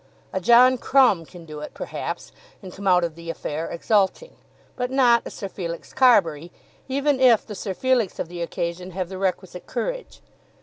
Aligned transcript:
A 0.33 0.41
John 0.41 0.79
Crumb 0.79 1.27
can 1.27 1.45
do 1.45 1.59
it, 1.59 1.75
perhaps, 1.75 2.31
and 2.63 2.73
come 2.73 2.87
out 2.87 3.03
of 3.03 3.13
the 3.13 3.29
affair 3.29 3.69
exulting; 3.69 4.33
but 4.75 4.89
not 4.89 5.21
a 5.27 5.29
Sir 5.29 5.47
Felix 5.47 5.93
Carbury, 5.93 6.51
even 6.89 7.19
if 7.19 7.45
the 7.45 7.53
Sir 7.53 7.75
Felix 7.75 8.17
of 8.17 8.27
the 8.27 8.41
occasion 8.41 8.89
have 8.97 9.09
the 9.09 9.19
requisite 9.19 9.67
courage. 9.67 10.21